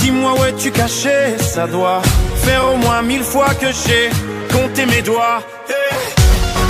dis-moi 0.00 0.32
où 0.38 0.44
es-tu 0.44 0.70
caché 0.70 1.38
Ça 1.38 1.66
doit 1.66 2.02
faire 2.44 2.64
au 2.72 2.76
moins 2.76 3.02
mille 3.02 3.22
fois 3.22 3.52
que 3.60 3.66
j'ai 3.66 4.10
compté 4.52 4.86
mes 4.86 5.02
doigts. 5.02 5.40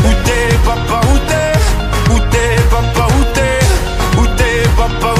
Où 0.06 0.12
t'es 0.27 0.48
papa, 0.65 1.01
où 1.12 1.16
t'es? 1.30 2.12
Où 2.12 2.19
t'es 2.33 2.53
papa, 2.75 3.06
où 3.19 3.23
t'es? 3.37 4.20
Où 4.20 4.27
t'es 4.39 4.59
papa, 4.77 5.11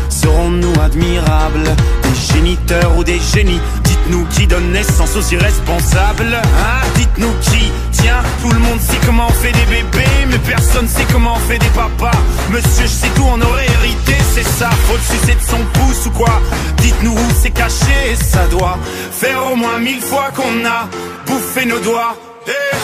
Serons-nous 0.11 0.73
admirables 0.83 1.63
Des 2.03 2.33
géniteurs 2.33 2.97
ou 2.97 3.03
des 3.03 3.19
génies 3.33 3.61
Dites-nous 3.83 4.25
qui 4.25 4.45
donne 4.47 4.71
naissance 4.71 5.15
aux 5.15 5.33
irresponsables 5.33 6.33
Hein 6.35 6.87
Dites-nous 6.95 7.33
qui 7.41 7.71
Tiens, 7.93 8.21
tout 8.41 8.51
le 8.51 8.59
monde 8.59 8.79
sait 8.79 8.99
comment 9.05 9.27
on 9.29 9.33
fait 9.33 9.51
des 9.51 9.65
bébés 9.65 10.25
Mais 10.29 10.37
personne 10.39 10.87
sait 10.87 11.05
comment 11.11 11.33
on 11.35 11.49
fait 11.49 11.59
des 11.59 11.69
papas. 11.69 12.17
Monsieur, 12.49 12.83
je 12.85 12.87
sais 12.87 13.09
tout, 13.15 13.25
on 13.25 13.39
aurait 13.41 13.65
hérité 13.65 14.15
C'est 14.33 14.45
ça, 14.47 14.69
faut 14.87 14.95
le 14.95 15.17
sucer 15.19 15.35
de 15.35 15.49
son 15.49 15.63
pouce 15.73 16.05
ou 16.07 16.11
quoi 16.11 16.41
Dites-nous 16.77 17.11
où 17.13 17.27
c'est 17.41 17.51
caché 17.51 18.15
Ça 18.19 18.45
doit 18.47 18.77
faire 19.11 19.51
au 19.51 19.55
moins 19.55 19.77
mille 19.79 20.01
fois 20.01 20.29
qu'on 20.35 20.65
a 20.65 20.87
bouffé 21.27 21.65
nos 21.65 21.79
doigts. 21.79 22.15
Eh, 22.47 22.75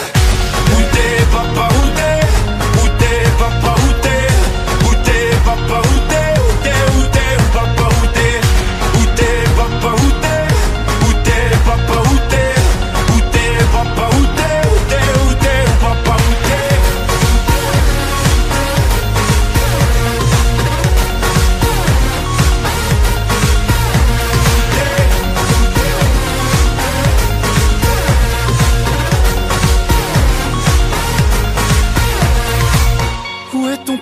Où 0.72 0.82
t'es 0.94 1.26
papa, 1.32 1.68
où 1.74 1.88
t'es 1.98 2.82
Où 2.82 2.88
t'es 3.00 3.30
papa, 3.40 3.76
où 3.82 3.92
t'es 4.04 4.86
Où 4.88 4.94
t'es 5.04 5.36
papa, 5.44 5.82
Où 5.88 5.97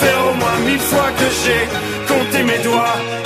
faire 0.00 0.20
au 0.30 0.34
moins 0.34 0.58
mille 0.66 0.84
fois 0.90 1.10
que 1.18 1.28
j'ai 1.42 1.62
compté 2.12 2.42
mes 2.42 2.58
doigts 2.62 3.17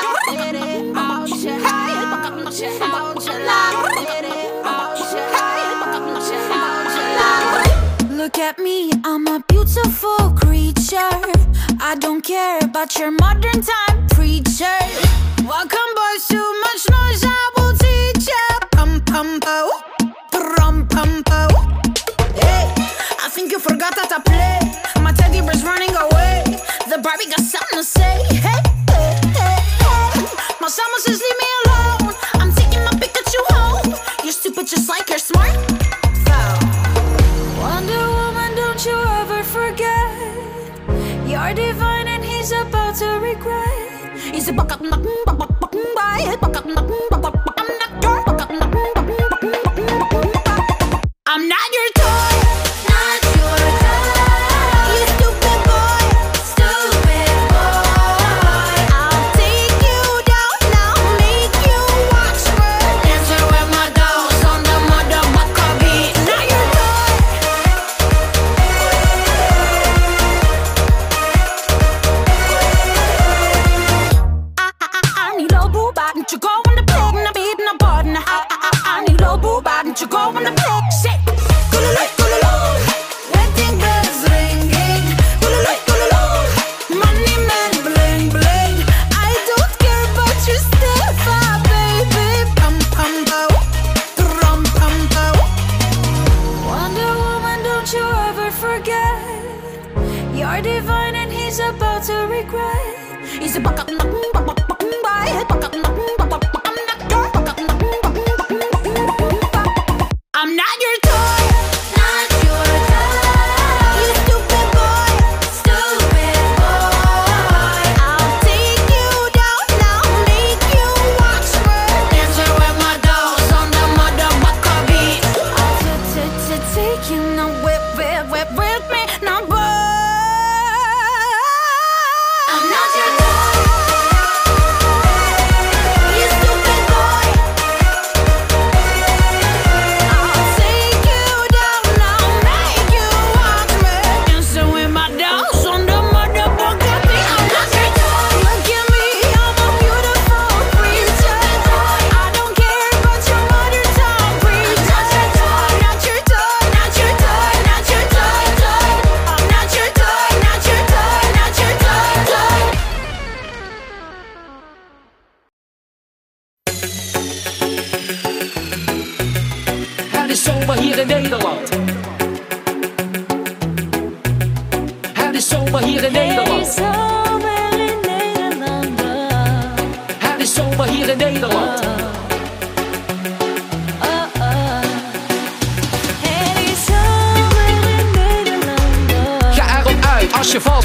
Ouch. 1.08 1.44
Ouch. 1.46 2.60
Ouch. 2.82 3.28
La. 3.46 3.60
Look 8.10 8.38
at 8.38 8.58
me, 8.58 8.92
I'm 9.04 9.26
a 9.26 9.42
beautiful 9.48 10.32
creature. 10.32 10.98
I 11.80 11.96
don't 11.98 12.20
care 12.22 12.58
about 12.62 12.98
your 12.98 13.10
modern 13.10 13.62
time 13.62 14.06
preacher. 14.08 14.78
Welcome, 15.46 15.94
boys, 15.96 16.26
too 16.28 16.60
much 16.60 16.90
noise, 16.90 17.24
I 17.24 17.55
say. 27.86 28.18
Hey, 28.46 28.60
hey, 28.90 29.14
hey, 29.38 29.58
hey. 29.84 30.26
My 30.60 30.68
summer 30.68 30.98
says 30.98 31.22
leave 31.24 31.38
me 31.42 31.48
alone. 31.62 32.14
I'm 32.40 32.52
taking 32.54 32.82
my 32.84 32.94
Pikachu 33.00 33.40
home. 33.54 33.94
You're 34.24 34.32
stupid 34.32 34.66
just 34.66 34.88
like 34.88 35.08
you're 35.08 35.18
smart. 35.18 35.54
Wonder 37.60 38.04
Woman, 38.18 38.54
don't 38.54 38.84
you 38.84 38.96
ever 39.20 39.42
forget 39.42 40.10
You're 41.26 41.54
divine 41.54 42.06
and 42.06 42.24
he's 42.24 42.52
about 42.52 42.94
to 42.96 43.06
regret 43.20 44.18
He's 44.34 44.48
a 44.48 44.52
buck 44.52 44.72
up, 44.72 44.80
buck 44.80 45.02
buck 45.26 45.38
buck 45.38 45.38
buck 45.38 45.60
buck 45.60 46.40
buck 46.40 46.56
up, 46.56 46.64
buck 46.64 46.88
buck 47.10 47.22
buck 47.22 47.32
buck 47.32 47.45
what 76.26 76.32
you 76.42 76.65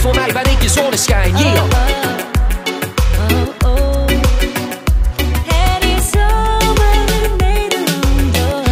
voor 0.01 0.15
mij 0.15 0.33
ben 0.33 0.51
ik 0.51 0.61
je 0.61 0.69
zonneschijn. 0.69 1.37
Yeah. 1.37 1.63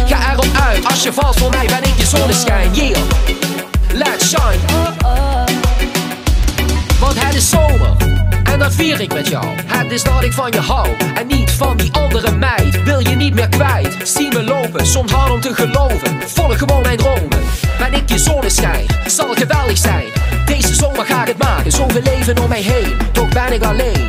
Ga 0.06 0.32
erop 0.32 0.46
uit, 0.66 0.86
als 0.86 1.02
je 1.02 1.12
valt 1.12 1.38
voor 1.38 1.50
mij 1.50 1.66
ben 1.66 1.82
ik 1.82 1.96
je 1.96 2.06
zonneschijn. 2.06 2.74
Yeah, 2.74 2.98
let's 3.92 4.28
shine. 4.28 4.58
Want 7.00 7.24
het 7.24 7.34
is 7.34 7.48
zomer. 7.48 7.96
En 8.44 8.58
dan 8.58 8.72
vier 8.72 9.00
ik 9.00 9.12
met 9.12 9.28
jou. 9.28 9.46
Het 9.66 9.92
is 9.92 10.02
dat 10.02 10.22
ik 10.22 10.32
van 10.32 10.50
je 10.50 10.60
hou. 10.60 10.88
En 11.14 11.26
niet 11.26 11.50
van 11.50 11.76
die 11.76 11.92
andere 11.92 12.30
meid. 12.30 12.82
Wil 12.82 12.98
je 12.98 13.16
niet 13.16 13.34
meer 13.34 13.48
kwijt? 13.48 13.96
Zie 14.02 14.32
me 14.32 14.42
lopen, 14.42 14.86
soms 14.86 15.12
hard 15.12 15.30
om 15.30 15.40
te 15.40 15.54
geloven. 15.54 16.20
Volg 16.26 16.58
gewoon 16.58 16.82
mijn 16.82 16.96
dromen. 16.96 17.42
Ben 17.78 17.94
ik 17.94 18.08
je 18.08 18.18
zonneschijn? 18.18 18.86
Zal 19.06 19.34
geweldig 19.34 19.78
zijn 19.78 20.19
maar 21.00 21.08
ga 21.08 21.20
ik 21.20 21.28
het 21.28 21.38
maken? 21.38 21.72
Zoveel 21.72 22.02
leven 22.02 22.38
om 22.38 22.48
mij 22.48 22.62
heen, 22.62 22.96
toch 23.12 23.28
ben 23.28 23.52
ik 23.52 23.62
alleen. 23.62 24.08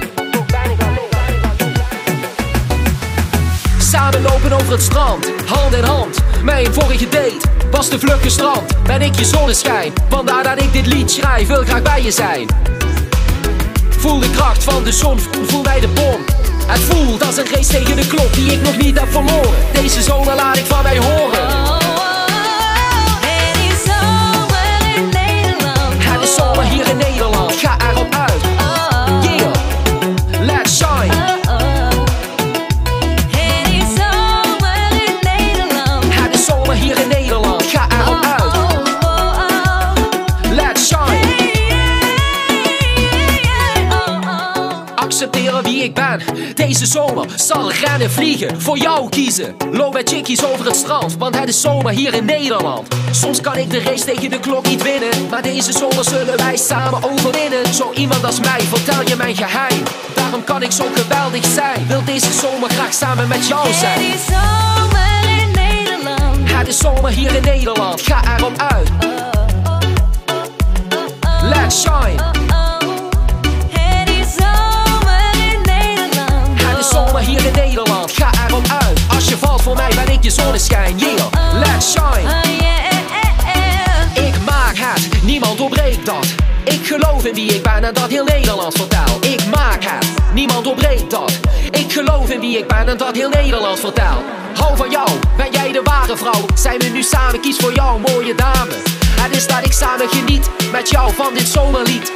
Samen 3.77 4.21
lopen 4.21 4.51
over 4.51 4.71
het 4.71 4.81
strand, 4.81 5.31
hand 5.45 5.75
in 5.75 5.83
hand. 5.83 6.17
Mijn 6.43 6.73
vorige 6.73 7.09
date 7.09 7.37
was 7.71 7.89
de 7.89 7.99
vlugge 7.99 8.29
strand. 8.29 8.83
Ben 8.83 9.01
ik 9.01 9.15
je 9.15 9.25
zonneschijn, 9.25 9.93
vandaar 10.09 10.43
dat 10.43 10.61
ik 10.61 10.73
dit 10.73 10.85
lied 10.85 11.11
schrijf, 11.11 11.47
wil 11.47 11.63
graag 11.63 11.81
bij 11.81 12.01
je 12.01 12.11
zijn. 12.11 12.47
Voel 13.89 14.19
de 14.19 14.29
kracht 14.29 14.63
van 14.63 14.83
de 14.83 14.91
zon, 14.91 15.19
voel 15.47 15.61
mij 15.61 15.79
de 15.79 15.87
bom. 15.87 16.25
Het 16.67 16.79
voelt 16.79 17.25
als 17.25 17.37
een 17.37 17.47
race 17.53 17.71
tegen 17.71 17.95
de 17.95 18.07
klok 18.07 18.33
die 18.33 18.51
ik 18.51 18.61
nog 18.61 18.77
niet 18.77 18.99
heb 18.99 19.11
verloren. 19.11 19.53
Deze 19.73 20.01
zomer 20.01 20.35
laat 20.35 20.57
ik 20.57 20.65
van 20.65 20.83
mij 20.83 20.97
horen. 20.97 21.50
Vliegen, 48.09 48.61
voor 48.61 48.77
jou 48.77 49.09
kiezen. 49.09 49.55
Loop 49.71 49.93
met 49.93 50.09
chickies 50.09 50.45
over 50.45 50.65
het 50.65 50.75
strand, 50.75 51.17
want 51.17 51.39
het 51.39 51.49
is 51.49 51.61
zomer 51.61 51.91
hier 51.91 52.13
in 52.13 52.25
Nederland. 52.25 52.87
Soms 53.11 53.41
kan 53.41 53.57
ik 53.57 53.69
de 53.69 53.79
race 53.79 54.05
tegen 54.05 54.29
de 54.29 54.39
klok 54.39 54.67
niet 54.67 54.83
winnen, 54.83 55.29
maar 55.29 55.41
deze 55.41 55.71
zomer 55.71 56.03
zullen 56.03 56.37
wij 56.37 56.57
samen 56.57 57.03
overwinnen. 57.03 57.73
Zo 57.73 57.91
iemand 57.93 58.25
als 58.25 58.39
mij, 58.39 58.59
vertel 58.61 59.07
je 59.07 59.15
mijn 59.15 59.35
geheim. 59.35 59.83
Daarom 60.15 60.43
kan 60.43 60.63
ik 60.63 60.71
zo 60.71 60.85
geweldig 60.95 61.45
zijn. 61.45 61.87
Wil 61.87 62.03
deze 62.05 62.33
zomer 62.33 62.69
graag 62.69 62.93
samen 62.93 63.27
met 63.27 63.47
jou 63.47 63.73
zijn. 63.73 63.99
Het 63.99 64.15
is 64.15 64.25
zomer 64.25 65.39
in 65.39 65.51
Nederland. 65.51 66.51
Het 66.51 66.67
is 66.67 66.77
zomer 66.77 67.11
hier 67.11 67.35
in 67.35 67.43
Nederland, 67.43 68.01
ga 68.01 68.37
erop 68.37 68.57
uit. 68.57 69.10
Voor 80.35 80.43
mij 80.43 80.51
ben 80.51 80.55
ik 80.55 80.61
je 80.61 80.69
zonneschijn. 80.71 80.97
Yeah, 80.97 81.53
let's 81.53 81.91
shine. 81.91 82.29
Ik 84.27 84.43
maak 84.45 84.75
het, 84.75 85.23
niemand 85.23 85.57
doorbreekt 85.57 86.05
dat. 86.05 86.25
Ik 86.63 86.87
geloof 86.87 87.25
in 87.25 87.33
wie 87.33 87.53
ik 87.53 87.63
ben 87.63 87.83
en 87.83 87.93
dat 87.93 88.09
heel 88.09 88.23
Nederland 88.23 88.73
vertel. 88.73 89.17
Ik 89.21 89.45
maak 89.45 89.83
het, 89.83 90.05
niemand 90.33 90.63
doorbreekt 90.63 91.11
dat. 91.11 91.39
Ik 91.71 91.91
geloof 91.91 92.29
in 92.29 92.39
wie 92.39 92.57
ik 92.57 92.67
ben 92.67 92.87
en 92.87 92.97
dat 92.97 93.15
heel 93.15 93.29
Nederland 93.29 93.79
vertel. 93.79 94.23
Hou 94.55 94.77
van 94.77 94.89
jou, 94.89 95.09
ben 95.37 95.51
jij 95.51 95.71
de 95.71 95.81
ware 95.83 96.17
vrouw? 96.17 96.45
Zijn 96.55 96.79
we 96.79 96.85
nu 96.85 97.03
samen, 97.03 97.41
kies 97.41 97.57
voor 97.57 97.73
jou, 97.73 97.99
mooie 97.99 98.35
dame. 98.35 98.73
Het 99.21 99.35
is 99.35 99.47
dat 99.47 99.65
ik 99.65 99.73
samen 99.73 100.09
geniet 100.09 100.49
met 100.71 100.89
jou 100.89 101.13
van 101.13 101.33
dit 101.33 101.47
zomerlied. 101.47 102.11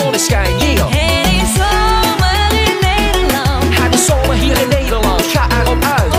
Zonneschijn, 0.00 0.58
yeah. 0.58 0.90
Hey, 0.90 1.42
zomer 1.56 2.58
in 2.64 2.76
Nederland. 2.80 3.78
Het 3.78 3.94
is 3.94 4.06
zomer 4.06 4.34
hier 4.34 4.60
in 4.60 4.68
Nederland, 4.68 5.22
ga 5.22 5.46
erop 5.60 5.82
uit. 5.82 6.14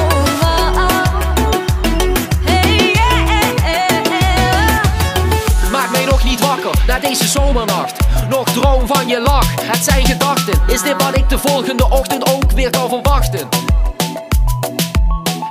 Maak 5.72 5.92
mij 5.92 6.06
nog 6.06 6.24
niet 6.24 6.40
wakker 6.40 6.72
na 6.88 7.00
deze 7.00 7.28
zomernacht. 7.28 7.96
Nog 8.30 8.50
droom 8.50 8.88
van 8.88 9.08
je 9.08 9.22
lach, 9.22 9.48
het 9.62 9.84
zijn 9.84 10.06
gedachten. 10.06 10.60
Is 10.68 10.82
dit 10.82 11.04
wat 11.04 11.18
ik 11.18 11.30
de 11.30 11.38
volgende 11.38 11.90
ochtend 11.90 12.34
ook 12.34 12.52
weer 12.52 12.70
kan 12.70 12.90
verwachten? 12.90 13.48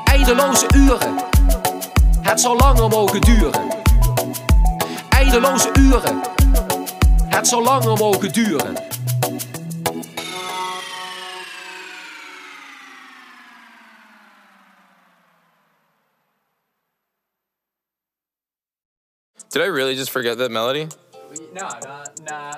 Eindeloze 0.04 0.66
uren 0.74 1.26
het 2.26 2.40
zal 2.40 2.56
langer 2.56 2.88
mogen 2.88 3.20
duren. 3.20 3.60
Eindeloze 5.08 5.68
uren. 5.78 6.35
Het 7.36 7.48
zal 7.48 7.62
langer 7.62 7.96
mogen 7.96 8.32
duren. 8.32 8.74
Did 19.48 19.62
I 19.62 19.68
really 19.68 19.94
just 19.94 20.10
forget 20.10 20.38
that 20.38 20.50
melody? 20.50 20.86
No, 21.52 21.68
no, 21.84 22.02
no, 22.24 22.56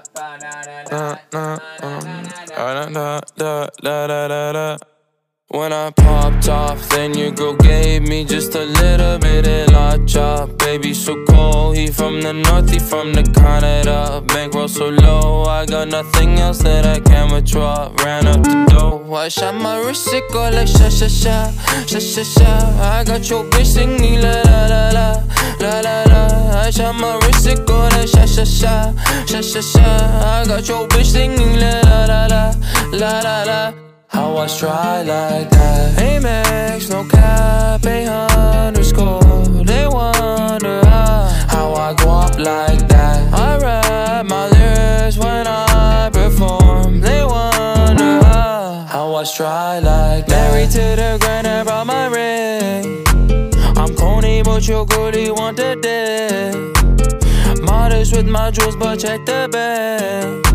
When 5.51 5.73
I 5.73 5.91
popped 5.91 6.47
off, 6.51 6.87
then 6.91 7.17
your 7.17 7.31
girl 7.31 7.55
gave 7.55 8.03
me 8.03 8.23
just 8.23 8.55
a 8.55 8.65
little 8.67 9.19
bit 9.19 9.47
of 9.49 9.73
la 9.73 9.97
chop. 10.05 10.59
Baby, 10.59 10.93
so 10.93 11.25
cold. 11.25 11.75
He 11.75 11.87
from 11.87 12.21
the 12.21 12.35
north, 12.35 12.69
he 12.69 12.79
from 12.79 13.15
the 13.15 13.23
Canada. 13.23 14.23
Bankroll 14.27 14.69
so 14.69 14.91
low, 14.91 15.45
I 15.45 15.65
got 15.65 15.89
nothing 15.89 16.39
else 16.39 16.59
that 16.59 16.85
I 16.85 17.01
can 17.01 17.33
withdraw. 17.33 17.91
Ran 18.05 18.27
up 18.27 18.43
the 18.43 18.67
dough, 18.69 19.15
I 19.15 19.29
shot 19.29 19.55
my 19.55 19.79
wrist, 19.79 20.13
it 20.13 20.31
go 20.31 20.51
like 20.51 20.69
sha 20.69 20.91
sha 20.91 21.09
sha, 21.09 21.51
sha 21.87 21.99
sha 21.99 22.23
sha. 22.25 22.53
I 22.83 23.05
got 23.05 23.31
your 23.31 23.45
bitch 23.45 23.73
singing 23.73 24.21
la 24.21 24.43
la 24.43 24.67
la 24.67 24.91
la, 24.91 25.25
la 25.61 25.81
la 25.81 26.03
la. 26.13 26.61
I 26.61 26.69
shot 26.69 26.95
my 26.95 27.19
wrist, 27.23 27.47
it 27.47 27.67
go 27.67 27.89
like 27.97 28.07
sha 28.07 28.27
sha 28.27 28.45
sha, 28.45 28.93
sha 29.25 29.41
sha 29.41 29.63
sha. 29.63 29.81
I 29.81 30.45
got 30.47 30.69
your 30.69 30.87
bitch 30.89 31.07
singing 31.07 31.59
la 31.59 31.81
la 31.89 32.05
la 32.05 32.27
la, 32.27 32.55
la 32.93 33.21
la 33.23 33.45
la. 33.45 33.88
How 34.09 34.37
I 34.39 34.47
try 34.47 35.03
like 35.03 35.51
that. 35.51 35.99
Amex, 35.99 36.91
no 36.91 37.05
cap, 37.05 37.85
a 37.85 38.07
underscore 38.67 39.45
They 39.65 39.87
wonder 39.87 40.81
how, 40.87 41.75
I 41.75 41.95
go 41.95 42.11
up 42.11 42.39
like 42.39 42.89
that. 42.89 43.33
I 43.35 43.59
rap 43.59 44.27
my 44.27 44.49
lyrics 44.49 45.19
when 45.19 45.47
I 45.47 46.09
perform. 46.11 47.01
They 47.01 47.23
wonder 47.23 48.25
how, 48.25 49.15
I 49.15 49.25
try 49.25 49.79
like 49.79 50.27
that. 50.27 50.53
Married 50.53 50.71
to 50.71 50.97
the 50.97 51.19
grind, 51.21 51.47
I 51.47 51.63
brought 51.65 51.87
my 51.87 52.07
ring. 52.07 53.05
I'm 53.77 53.95
corny, 53.95 54.43
but 54.43 54.67
you're 54.67 54.87
good, 54.87 55.17
you 55.17 55.35
want 55.35 55.59
the 55.59 55.77
dick. 55.77 57.63
Modest 57.63 58.17
with 58.17 58.27
my 58.27 58.51
jewels, 58.51 58.77
but 58.77 59.01
check 59.01 59.27
the 59.27 59.49
bag 59.53 60.48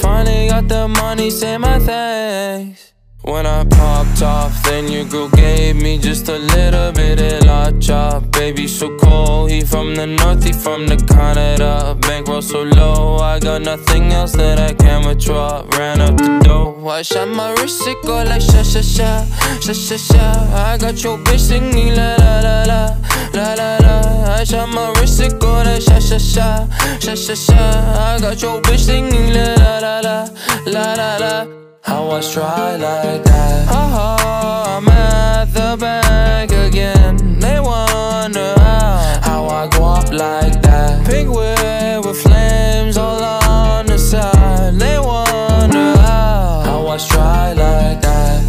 Finally 0.00 0.48
got 0.48 0.68
the 0.68 0.88
money, 0.88 1.30
say 1.30 1.56
my 1.58 1.78
thanks. 1.78 2.92
When 3.24 3.46
I 3.46 3.64
popped 3.64 4.20
off, 4.20 4.62
then 4.64 4.86
your 4.92 5.06
girl 5.06 5.30
gave 5.30 5.76
me 5.76 5.96
just 5.96 6.28
a 6.28 6.36
little 6.36 6.92
bit 6.92 7.18
of 7.18 7.44
la 7.46 7.70
chop. 7.80 8.30
Baby, 8.32 8.68
so 8.68 8.94
cold. 8.98 9.50
He 9.50 9.62
from 9.62 9.94
the 9.94 10.06
north, 10.06 10.44
he 10.44 10.52
from 10.52 10.86
the 10.86 10.96
Canada. 10.96 11.96
Bankroll 12.02 12.42
so 12.42 12.64
low, 12.64 13.16
I 13.16 13.38
got 13.40 13.62
nothing 13.62 14.12
else 14.12 14.32
that 14.32 14.58
I 14.60 14.74
can 14.74 15.06
withdraw. 15.06 15.64
Ran 15.78 16.02
up 16.02 16.18
the 16.18 16.38
dough, 16.44 16.86
I 16.86 17.00
shot 17.00 17.28
my 17.28 17.50
wrist, 17.54 17.86
it 17.86 17.96
go 18.04 18.22
like 18.24 18.42
sha 18.42 18.62
sha 18.62 18.82
sha, 18.82 19.24
sha 19.58 19.72
sha 19.72 19.96
sha. 19.96 20.26
I 20.54 20.76
got 20.76 21.02
your 21.02 21.16
bitch 21.16 21.40
singing 21.48 21.94
la 21.96 22.16
la 22.16 22.40
la 22.46 22.56
la, 22.70 22.82
la 23.32 23.54
la 23.54 23.70
la. 23.86 24.34
I 24.36 24.44
shot 24.44 24.68
my 24.68 24.92
wrist, 25.00 25.18
it 25.20 25.40
go 25.40 25.62
like 25.62 25.80
sha 25.80 25.98
sha 25.98 26.18
sha, 26.18 26.68
sha 26.98 27.14
sha 27.14 27.34
sha. 27.34 27.56
I 27.56 28.18
got 28.20 28.42
your 28.42 28.60
bitch 28.60 28.80
singing 28.80 29.32
la 29.32 29.54
la 29.54 29.63
la 29.84 30.00
la, 30.00 30.18
la 30.66 30.94
la 31.00 31.10
la. 31.24 31.46
How 31.82 32.10
I 32.16 32.20
try 32.20 32.76
like 32.86 33.22
that. 33.24 33.68
Ha 33.68 33.82
I'm 34.76 34.88
at 34.88 35.46
the 35.56 35.76
bank 35.84 36.50
again. 36.66 37.14
They 37.44 37.58
wonder 37.60 38.48
how 38.66 39.20
How 39.28 39.42
I 39.60 39.62
go 39.74 39.82
up 39.98 40.10
like 40.10 40.56
that. 40.62 41.06
Pink 41.06 41.28
with 41.36 41.63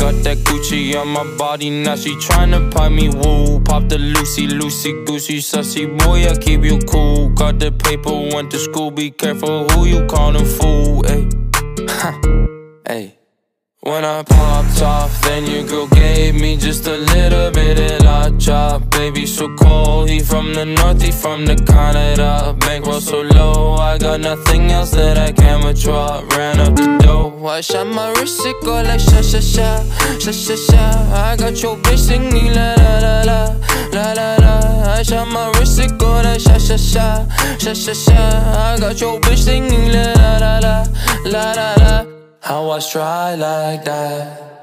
Got 0.05 0.24
that 0.24 0.38
Gucci 0.38 0.95
on 0.95 1.07
my 1.07 1.24
body. 1.35 1.71
Now 1.71 1.95
she 1.95 2.12
tryna 2.17 2.71
pipe 2.71 2.91
me 2.91 3.09
woo. 3.09 3.59
Pop 3.62 3.89
the 3.89 3.97
Lucy, 3.97 4.45
Lucy, 4.45 4.91
Goosey 5.03 5.39
Sussy. 5.39 5.88
Boy, 5.97 6.27
I 6.29 6.38
keep 6.38 6.63
you 6.63 6.77
cool. 6.77 7.29
Got 7.29 7.57
the 7.57 7.71
paper, 7.71 8.12
went 8.12 8.51
to 8.51 8.59
school. 8.59 8.91
Be 8.91 9.09
careful 9.09 9.67
who 9.69 9.88
you 9.88 10.05
callin' 10.05 10.45
fool, 10.45 11.01
ayy 11.05 11.45
then 15.36 15.51
your 15.51 15.63
girl 15.68 15.88
gave 15.88 16.34
me 16.36 16.56
just 16.56 16.88
a 16.88 16.98
little 16.98 17.51
bit 17.51 17.77
of 17.80 18.01
la 18.06 18.30
chop 18.38 18.89
Baby, 18.92 19.25
so 19.25 19.54
cold, 19.58 20.10
he 20.10 20.20
from 20.20 20.54
the 20.54 20.65
north, 20.65 21.01
he 21.01 21.12
from 21.12 21.46
the 21.46 21.56
Canada. 21.56 22.56
Bankroll 22.60 23.01
so 23.01 23.22
low, 23.22 23.75
I 23.75 23.98
got 23.98 24.22
nothing 24.22 24.72
else 24.72 24.92
that 24.92 25.18
I 25.18 25.32
can 25.34 25.65
withdraw. 25.65 26.24
Ran 26.36 26.60
up 26.60 26.75
the 26.75 26.98
dough, 27.04 27.46
I 27.46 27.60
shot 27.62 27.88
my 27.88 28.10
wrist, 28.13 28.39
it 28.46 28.56
go 28.63 28.82
like 28.82 29.00
sha 29.00 29.22
sha 29.22 29.39
sha, 29.39 29.84
sha 30.20 30.32
sha 30.32 30.56
sha. 30.56 30.84
I 31.13 31.36
got 31.36 31.62
your 31.62 31.75
bitch 31.77 32.00
singing 32.08 32.54
la 32.54 32.74
la 32.75 32.94
la 33.06 33.15
la, 33.30 33.39
la 33.92 34.13
la 34.13 34.36
la. 34.44 34.94
I 34.94 35.04
shot 35.04 35.27
my 35.27 35.51
wrist, 35.60 35.80
it 35.80 35.98
go 36.00 36.10
like 36.22 36.39
sha 36.39 36.58
sha 36.58 36.77
sha, 36.77 37.27
sha 37.58 37.74
sha 37.74 37.94
sha. 37.94 38.20
I 38.70 38.77
got 38.80 39.01
your 39.01 39.20
bitch 39.20 39.44
singing 39.44 39.92
la 39.92 40.13
la 40.13 40.60
la, 40.60 40.86
la 41.25 41.51
la 41.51 41.74
la. 41.84 42.06
How 42.39 42.70
I 42.70 42.80
try 42.80 43.36
like 43.36 43.84
that 43.84 44.54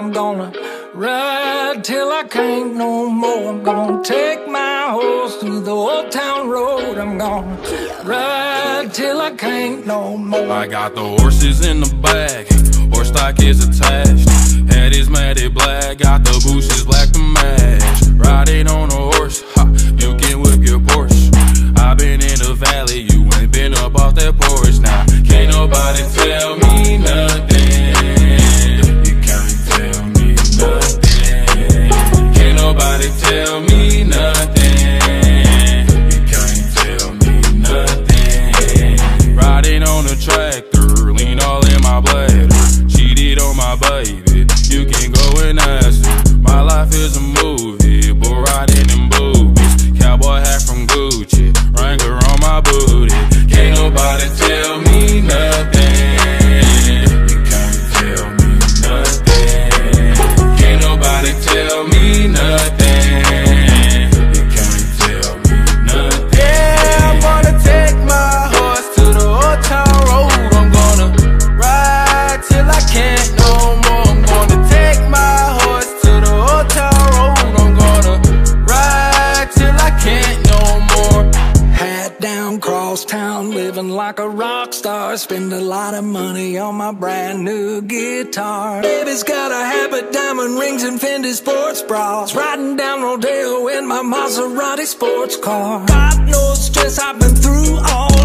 I'm 0.00 0.12
gonna 0.12 0.50
ride 0.94 1.84
till 1.84 2.10
I 2.10 2.22
can't 2.22 2.74
no 2.74 3.10
more. 3.10 3.50
I'm 3.50 3.62
gonna 3.62 4.02
take 4.02 4.48
my 4.48 4.88
horse 4.92 5.36
through 5.36 5.60
the 5.60 5.72
old 5.72 6.10
town 6.10 6.48
road. 6.48 6.96
I'm 6.96 7.18
gonna 7.18 7.54
ride 8.02 8.94
till 8.94 9.20
I 9.20 9.32
can't 9.32 9.86
no 9.86 10.16
more. 10.16 10.50
I 10.50 10.66
got 10.68 10.94
the 10.94 11.02
horses 11.02 11.66
in 11.66 11.80
the 11.80 11.94
back, 11.96 12.48
horse 12.94 13.08
stock 13.08 13.42
is 13.42 13.62
attached. 13.62 14.26
Head 14.72 14.94
is 14.94 15.10
matted 15.10 15.52
black, 15.52 15.98
got 15.98 16.24
the 16.24 16.32
bushes 16.46 16.82
black 16.82 17.10
to 17.10 17.18
match. 17.18 18.02
Riding 18.14 18.68
on 18.68 18.90
a 18.90 19.02
horse, 19.12 19.44
ha, 19.54 19.66
you 19.98 20.16
can 20.16 20.40
whip 20.40 20.66
your 20.66 20.80
Porsche. 20.80 21.28
i 21.76 21.92
been 21.92 22.22
in 22.22 22.38
the 22.38 22.54
valley, 22.54 23.00
you 23.00 23.28
ain't 23.38 23.52
been 23.52 23.74
up 23.74 23.94
off 23.96 24.14
that 24.14 24.34
porch 24.40 24.80
now. 24.80 25.04
Can't 25.28 25.52
nobody 25.52 26.02
tell 26.14 26.56
me 26.56 26.96
nothing. 26.96 28.39
Nobody 32.72 33.08
tell 33.18 33.60
me 33.62 33.89
star. 85.10 85.16
Spend 85.16 85.52
a 85.52 85.60
lot 85.60 85.94
of 85.94 86.04
money 86.04 86.58
on 86.58 86.76
my 86.76 86.92
brand 86.92 87.44
new 87.44 87.82
guitar. 87.82 88.82
Baby's 88.82 89.22
got 89.22 89.50
a 89.50 89.64
habit, 89.64 90.12
diamond 90.12 90.58
rings, 90.58 90.82
and 90.82 91.00
Fendi 91.00 91.32
sports 91.32 91.82
bras. 91.82 92.34
Riding 92.34 92.76
down 92.76 93.02
Rodeo 93.02 93.68
in 93.68 93.86
my 93.86 94.02
Maserati 94.02 94.86
sports 94.86 95.36
car. 95.36 95.86
God 95.86 96.28
knows 96.28 96.66
stress 96.66 96.98
I've 96.98 97.18
been 97.18 97.34
through 97.34 97.78
all 97.78 98.20